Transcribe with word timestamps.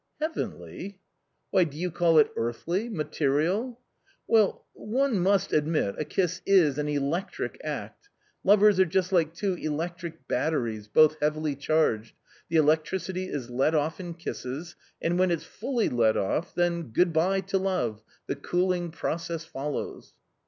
"Heavenly!"" 0.19 0.97
Why, 1.51 1.63
do 1.63 1.77
you 1.77 1.91
call 1.91 2.17
it 2.17 2.31
earthly, 2.35 2.89
material?"" 2.89 3.79
Well, 4.27 4.65
one 4.73 5.19
must 5.19 5.53
admit 5.53 5.93
a 5.99 6.05
kiss 6.05 6.41
is 6.43 6.79
an 6.79 6.87
electric 6.89 7.61
act; 7.63 8.09
lovers 8.43 8.79
are 8.79 8.85
just 8.85 9.11
like 9.11 9.35
two 9.35 9.53
electric 9.53 10.27
batteries, 10.27 10.87
both 10.87 11.19
heavily 11.21 11.55
charged; 11.55 12.15
the 12.49 12.55
electricity 12.57 13.25
is 13.25 13.51
let 13.51 13.75
off 13.75 13.99
in 13.99 14.15
kisses, 14.15 14.75
and 15.03 15.19
when 15.19 15.29
it's 15.29 15.45
fully 15.45 15.87
let 15.87 16.17
off— 16.17 16.55
then 16.55 16.89
good 16.89 17.13
bye 17.13 17.41
to 17.41 17.59
love, 17.59 18.01
the 18.25 18.35
cooling 18.35 18.89
process 18.89 19.45
follows." 19.45 20.15